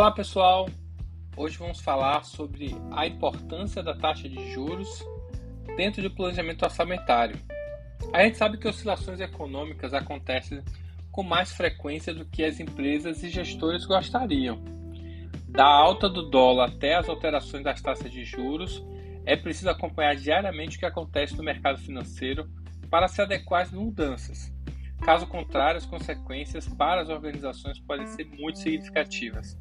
Olá 0.00 0.10
pessoal, 0.10 0.66
hoje 1.36 1.58
vamos 1.58 1.78
falar 1.78 2.24
sobre 2.24 2.74
a 2.90 3.06
importância 3.06 3.82
da 3.82 3.94
taxa 3.94 4.30
de 4.30 4.50
juros 4.50 5.04
dentro 5.76 6.00
do 6.00 6.10
planejamento 6.10 6.62
orçamentário. 6.62 7.38
A 8.10 8.22
gente 8.22 8.38
sabe 8.38 8.56
que 8.56 8.66
oscilações 8.66 9.20
econômicas 9.20 9.92
acontecem 9.92 10.64
com 11.12 11.22
mais 11.22 11.52
frequência 11.52 12.14
do 12.14 12.24
que 12.24 12.42
as 12.42 12.58
empresas 12.58 13.22
e 13.22 13.28
gestores 13.28 13.84
gostariam. 13.84 14.64
Da 15.46 15.66
alta 15.66 16.08
do 16.08 16.30
dólar 16.30 16.70
até 16.70 16.94
as 16.94 17.06
alterações 17.06 17.62
das 17.62 17.82
taxas 17.82 18.10
de 18.10 18.24
juros, 18.24 18.82
é 19.26 19.36
preciso 19.36 19.68
acompanhar 19.68 20.16
diariamente 20.16 20.78
o 20.78 20.80
que 20.80 20.86
acontece 20.86 21.36
no 21.36 21.44
mercado 21.44 21.78
financeiro 21.78 22.48
para 22.88 23.06
se 23.06 23.20
adequar 23.20 23.64
às 23.64 23.70
mudanças. 23.70 24.50
Caso 25.02 25.26
contrário, 25.26 25.76
as 25.76 25.84
consequências 25.84 26.66
para 26.66 27.02
as 27.02 27.10
organizações 27.10 27.78
podem 27.80 28.06
ser 28.06 28.24
muito 28.24 28.60
significativas. 28.60 29.58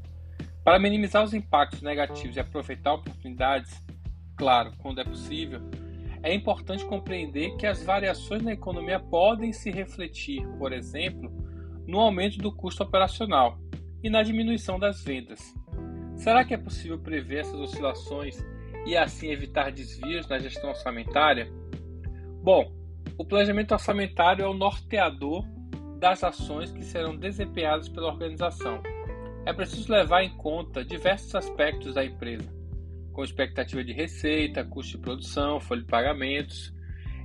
Para 0.64 0.80
minimizar 0.80 1.24
os 1.24 1.34
impactos 1.34 1.82
negativos 1.82 2.36
e 2.36 2.40
aproveitar 2.40 2.94
oportunidades, 2.94 3.84
claro, 4.36 4.72
quando 4.78 5.02
é 5.02 5.04
possível, 5.04 5.62
é 6.22 6.34
importante 6.34 6.86
compreender 6.86 7.56
que 7.56 7.66
as 7.66 7.84
variações 7.84 8.44
na 8.44 8.54
economia 8.54 9.00
podem 9.00 9.54
se 9.54 9.72
refletir, 9.72 10.46
por 10.58 10.74
exemplo, 10.74 11.32
no 11.88 12.00
aumento 12.00 12.38
do 12.38 12.52
custo 12.52 12.84
operacional 12.84 13.58
e 14.04 14.10
na 14.10 14.22
diminuição 14.22 14.78
das 14.78 15.04
vendas. 15.04 15.56
Será 16.16 16.44
que 16.44 16.54
é 16.54 16.58
possível 16.58 17.00
prever 17.00 17.40
essas 17.40 17.60
oscilações 17.60 18.38
e 18.86 18.96
assim 18.96 19.32
evitar 19.32 19.72
desvios 19.72 20.28
na 20.28 20.38
gestão 20.38 20.70
orçamentária? 20.70 21.50
Bom, 22.44 22.72
o 23.18 23.26
planejamento 23.26 23.72
orçamentário 23.72 24.44
é 24.44 24.48
o 24.48 24.54
norteador 24.54 25.46
das 25.98 26.24
ações 26.24 26.72
que 26.72 26.84
serão 26.84 27.16
desempenhadas 27.16 27.90
pela 27.90 28.08
organização. 28.08 28.82
É 29.46 29.54
preciso 29.54 29.92
levar 29.92 30.24
em 30.24 30.36
conta 30.38 30.84
diversos 30.84 31.34
aspectos 31.34 31.96
da 31.96 32.06
empresa, 32.06 32.48
com 33.12 33.24
expectativa 33.24 33.84
de 33.84 33.94
receita, 33.94 34.64
custo 34.64 34.98
de 34.98 35.04
produção, 35.04 35.60
folha 35.60 35.82
de 35.82 35.88
pagamentos. 35.88 36.74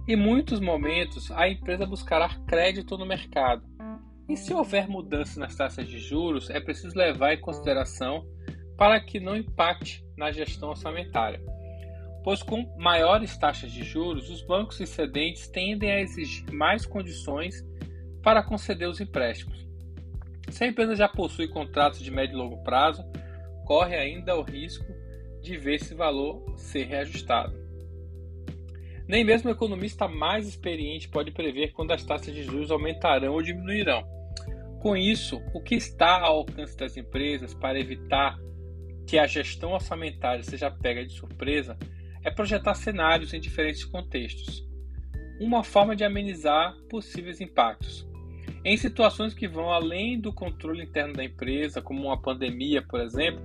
Em 0.08 0.16
muitos 0.16 0.60
momentos, 0.60 1.30
a 1.30 1.48
empresa 1.48 1.86
buscará 1.86 2.28
crédito 2.46 2.96
no 2.96 3.06
mercado. 3.06 3.62
E 4.28 4.36
se 4.36 4.54
houver 4.54 4.88
mudança 4.88 5.38
nas 5.38 5.54
taxas 5.54 5.86
de 5.86 5.98
juros, 5.98 6.48
é 6.48 6.60
preciso 6.60 6.96
levar 6.96 7.34
em 7.34 7.40
consideração 7.40 8.26
para 8.76 8.98
que 9.00 9.20
não 9.20 9.36
impacte 9.36 10.04
na 10.16 10.32
gestão 10.32 10.70
orçamentária 10.70 11.40
pois 12.24 12.42
com 12.42 12.66
maiores 12.78 13.36
taxas 13.36 13.70
de 13.70 13.84
juros, 13.84 14.30
os 14.30 14.40
bancos 14.40 14.80
excedentes 14.80 15.46
tendem 15.46 15.92
a 15.92 16.00
exigir 16.00 16.50
mais 16.50 16.86
condições 16.86 17.62
para 18.22 18.42
conceder 18.42 18.88
os 18.88 18.98
empréstimos. 18.98 19.68
Se 20.50 20.64
a 20.64 20.66
empresa 20.66 20.94
já 20.94 21.08
possui 21.08 21.48
contratos 21.48 22.00
de 22.00 22.10
médio 22.10 22.34
e 22.34 22.38
longo 22.38 22.62
prazo, 22.62 23.04
corre 23.64 23.96
ainda 23.96 24.36
o 24.36 24.42
risco 24.42 24.84
de 25.42 25.56
ver 25.56 25.76
esse 25.76 25.94
valor 25.94 26.54
ser 26.56 26.84
reajustado. 26.84 27.64
Nem 29.06 29.22
mesmo 29.22 29.50
o 29.50 29.52
economista 29.52 30.08
mais 30.08 30.48
experiente 30.48 31.08
pode 31.08 31.30
prever 31.30 31.72
quando 31.72 31.92
as 31.92 32.04
taxas 32.04 32.34
de 32.34 32.42
juros 32.42 32.70
aumentarão 32.70 33.34
ou 33.34 33.42
diminuirão. 33.42 34.02
Com 34.80 34.96
isso, 34.96 35.42
o 35.54 35.60
que 35.60 35.74
está 35.74 36.20
ao 36.20 36.38
alcance 36.38 36.76
das 36.76 36.96
empresas 36.96 37.52
para 37.54 37.78
evitar 37.78 38.38
que 39.06 39.18
a 39.18 39.26
gestão 39.26 39.72
orçamentária 39.72 40.42
seja 40.42 40.70
pega 40.70 41.04
de 41.04 41.12
surpresa 41.12 41.76
é 42.22 42.30
projetar 42.30 42.74
cenários 42.74 43.34
em 43.34 43.40
diferentes 43.40 43.84
contextos, 43.84 44.66
uma 45.38 45.62
forma 45.62 45.94
de 45.94 46.04
amenizar 46.04 46.74
possíveis 46.88 47.40
impactos. 47.40 48.08
Em 48.64 48.76
situações 48.76 49.34
que 49.34 49.46
vão 49.46 49.70
além 49.70 50.18
do 50.18 50.32
controle 50.32 50.82
interno 50.82 51.14
da 51.14 51.24
empresa, 51.24 51.82
como 51.82 52.04
uma 52.04 52.20
pandemia, 52.20 52.82
por 52.82 53.00
exemplo, 53.00 53.42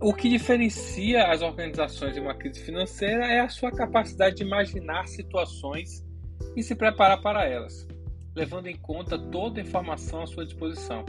o 0.00 0.14
que 0.14 0.28
diferencia 0.28 1.26
as 1.26 1.42
organizações 1.42 2.16
em 2.16 2.20
uma 2.20 2.34
crise 2.34 2.60
financeira 2.60 3.26
é 3.26 3.40
a 3.40 3.48
sua 3.48 3.70
capacidade 3.70 4.36
de 4.36 4.44
imaginar 4.44 5.06
situações 5.06 6.06
e 6.56 6.62
se 6.62 6.74
preparar 6.74 7.20
para 7.20 7.44
elas, 7.44 7.86
levando 8.34 8.66
em 8.66 8.76
conta 8.76 9.18
toda 9.18 9.60
a 9.60 9.62
informação 9.62 10.22
à 10.22 10.26
sua 10.26 10.46
disposição. 10.46 11.04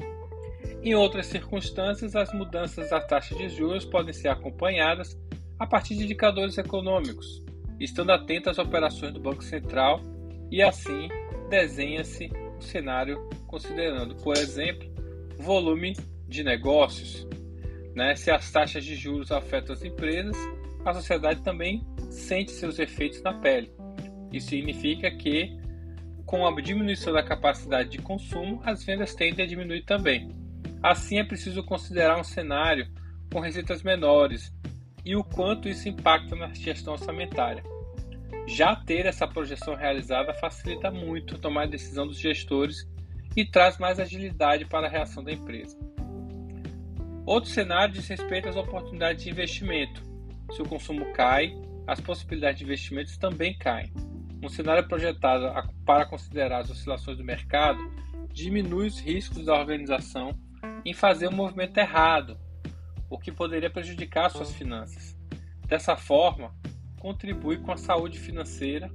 Em 0.84 0.96
outras 0.96 1.28
circunstâncias, 1.28 2.16
as 2.16 2.34
mudanças 2.34 2.90
da 2.90 3.00
taxa 3.00 3.36
de 3.36 3.48
juros 3.50 3.86
podem 3.86 4.12
ser 4.12 4.28
acompanhadas 4.28 5.18
a 5.60 5.68
partir 5.68 5.96
de 5.96 6.04
indicadores 6.04 6.58
econômicos, 6.58 7.44
estando 7.80 8.12
atento 8.12 8.50
às 8.50 8.58
operações 8.58 9.14
do 9.14 9.20
Banco 9.20 9.44
Central 9.44 10.02
e 10.50 10.62
assim 10.62 11.08
desenha-se 11.50 12.30
cenário 12.64 13.30
considerando, 13.48 14.16
por 14.16 14.38
exemplo, 14.38 14.90
volume 15.38 15.96
de 16.28 16.44
negócios. 16.44 17.28
Né? 17.96 18.16
Se 18.16 18.32
as 18.32 18.52
taxas 18.52 18.84
de 18.84 18.96
juros 18.96 19.32
afetam 19.32 19.74
as 19.74 19.84
empresas, 19.84 20.36
a 20.86 20.94
sociedade 20.94 21.42
também 21.42 21.86
sente 22.10 22.52
seus 22.52 22.80
efeitos 22.80 23.22
na 23.22 23.34
pele. 23.34 23.72
Isso 24.32 24.50
significa 24.50 25.12
que, 25.12 25.58
com 26.26 26.48
a 26.48 26.62
diminuição 26.62 27.14
da 27.14 27.24
capacidade 27.24 27.90
de 27.90 27.98
consumo, 28.00 28.62
as 28.64 28.84
vendas 28.84 29.14
tendem 29.14 29.46
a 29.46 29.48
diminuir 29.48 29.84
também. 29.84 30.30
Assim, 30.82 31.20
é 31.20 31.24
preciso 31.24 31.64
considerar 31.64 32.20
um 32.20 32.24
cenário 32.24 32.88
com 33.32 33.40
receitas 33.40 33.84
menores, 33.84 34.54
e 35.06 35.16
o 35.16 35.24
quanto 35.24 35.68
isso 35.68 35.90
impacta 35.90 36.36
na 36.36 36.54
gestão 36.54 36.94
orçamentária. 36.94 37.64
Já 38.48 38.76
ter 38.76 39.06
essa 39.06 39.28
projeção 39.28 39.76
realizada 39.76 40.34
facilita 40.34 40.92
muito 40.92 41.38
tomar 41.38 41.64
a 41.64 41.68
decisão 41.68 42.06
dos 42.06 42.20
gestores 42.20 42.88
e 43.36 43.46
traz 43.46 43.78
mais 43.78 44.00
agilidade 44.00 44.66
para 44.66 44.88
a 44.88 44.90
reação 44.90 45.24
da 45.24 45.32
empresa. 45.32 45.78
Outro 47.26 47.50
cenário 47.50 47.94
diz 47.94 48.08
respeito 48.08 48.50
às 48.50 48.56
oportunidades 48.56 49.24
de 49.24 49.30
investimento. 49.30 50.02
Se 50.52 50.62
o 50.62 50.68
consumo 50.68 51.14
cai, 51.14 51.54
as 51.88 52.00
possibilidades 52.00 52.60
de 52.60 52.66
investimentos 52.66 53.18
também 53.18 53.58
caem. 53.58 53.92
Um 54.44 54.50
cenário 54.50 54.88
projetado 54.88 55.46
para 55.86 56.06
considerar 56.06 56.62
as 56.62 56.70
oscilações 56.70 57.18
do 57.18 57.24
mercado 57.24 57.80
diminui 58.34 58.88
os 58.88 59.00
riscos 59.00 59.46
da 59.46 59.54
organização 59.54 60.38
em 60.84 60.94
fazer 60.94 61.28
um 61.28 61.32
movimento 61.32 61.78
errado 61.78 62.38
o 63.12 63.20
que 63.20 63.32
poderia 63.32 63.70
prejudicar 63.70 64.30
suas 64.32 64.54
finanças. 64.54 65.18
Dessa 65.68 65.98
forma, 65.98 66.56
contribui 67.02 67.58
com 67.58 67.72
a 67.72 67.78
saúde 67.78 68.20
financeira 68.20 68.88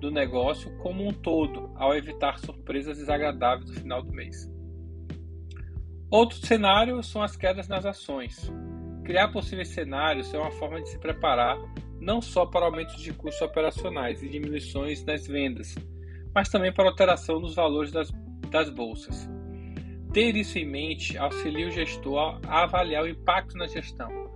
do 0.00 0.10
negócio 0.10 0.76
como 0.78 1.06
um 1.06 1.12
todo, 1.12 1.70
ao 1.76 1.96
evitar 1.96 2.38
surpresas 2.40 2.98
desagradáveis 2.98 3.70
no 3.70 3.76
final 3.76 4.02
do 4.02 4.12
mês. 4.12 4.50
Outro 6.10 6.44
cenário 6.44 7.00
são 7.04 7.22
as 7.22 7.36
quedas 7.36 7.68
nas 7.68 7.86
ações. 7.86 8.52
Criar 9.04 9.28
possíveis 9.28 9.68
cenários 9.68 10.34
é 10.34 10.38
uma 10.38 10.50
forma 10.50 10.82
de 10.82 10.88
se 10.88 10.98
preparar 10.98 11.56
não 12.00 12.20
só 12.20 12.44
para 12.44 12.66
aumentos 12.66 13.00
de 13.00 13.12
custos 13.12 13.40
operacionais 13.42 14.22
e 14.22 14.28
diminuições 14.28 15.04
nas 15.04 15.26
vendas, 15.26 15.74
mas 16.34 16.48
também 16.48 16.72
para 16.72 16.88
alteração 16.88 17.38
nos 17.38 17.54
valores 17.54 17.92
das, 17.92 18.10
das 18.50 18.70
bolsas. 18.70 19.28
Ter 20.12 20.34
isso 20.36 20.58
em 20.58 20.66
mente 20.66 21.16
auxilia 21.16 21.68
o 21.68 21.70
gestor 21.70 22.40
a 22.46 22.64
avaliar 22.64 23.04
o 23.04 23.08
impacto 23.08 23.56
na 23.56 23.68
gestão 23.68 24.26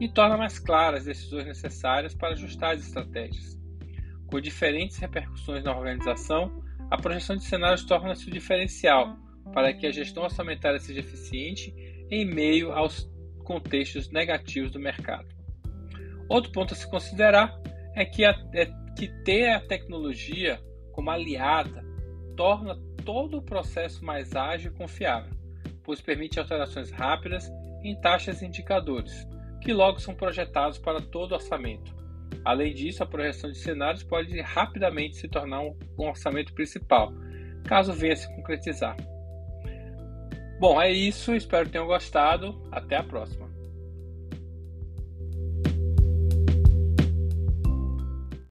e 0.00 0.08
torna 0.08 0.36
mais 0.36 0.58
claras 0.58 1.00
as 1.00 1.06
decisões 1.06 1.46
necessárias 1.46 2.14
para 2.14 2.34
ajustar 2.34 2.74
as 2.74 2.80
estratégias. 2.80 3.58
Com 4.26 4.40
diferentes 4.40 4.96
repercussões 4.98 5.64
na 5.64 5.76
organização, 5.76 6.62
a 6.90 6.96
projeção 6.96 7.36
de 7.36 7.44
cenários 7.44 7.84
torna-se 7.84 8.28
o 8.28 8.30
diferencial 8.30 9.16
para 9.52 9.72
que 9.72 9.86
a 9.86 9.92
gestão 9.92 10.22
orçamentária 10.22 10.78
seja 10.78 11.00
eficiente 11.00 11.74
em 12.10 12.24
meio 12.24 12.72
aos 12.72 13.10
contextos 13.44 14.10
negativos 14.10 14.70
do 14.70 14.78
mercado. 14.78 15.26
Outro 16.28 16.52
ponto 16.52 16.74
a 16.74 16.76
se 16.76 16.88
considerar 16.88 17.58
é 17.94 18.04
que, 18.04 18.24
a, 18.24 18.30
é 18.52 18.66
que 18.96 19.08
ter 19.24 19.50
a 19.50 19.60
tecnologia 19.60 20.60
como 20.92 21.10
aliada 21.10 21.82
torna 22.36 22.76
todo 23.04 23.38
o 23.38 23.42
processo 23.42 24.04
mais 24.04 24.36
ágil 24.36 24.70
e 24.70 24.74
confiável, 24.74 25.32
pois 25.82 26.00
permite 26.00 26.38
alterações 26.38 26.90
rápidas 26.90 27.50
em 27.82 27.98
taxas 28.00 28.42
e 28.42 28.46
indicadores, 28.46 29.26
que 29.60 29.72
logo 29.72 30.00
são 30.00 30.14
projetados 30.14 30.78
para 30.78 31.00
todo 31.00 31.32
o 31.32 31.34
orçamento. 31.34 31.94
Além 32.44 32.74
disso, 32.74 33.02
a 33.02 33.06
projeção 33.06 33.50
de 33.50 33.58
cenários 33.58 34.02
pode 34.02 34.40
rapidamente 34.40 35.16
se 35.16 35.28
tornar 35.28 35.60
um, 35.60 35.74
orçamento 35.96 36.52
principal, 36.54 37.12
caso 37.64 37.92
venha 37.92 38.16
se 38.16 38.28
concretizar. 38.34 38.96
Bom, 40.60 40.80
é 40.80 40.90
isso, 40.90 41.34
espero 41.34 41.66
que 41.66 41.72
tenham 41.72 41.86
gostado. 41.86 42.66
Até 42.72 42.96
a 42.96 43.02
próxima. 43.02 43.47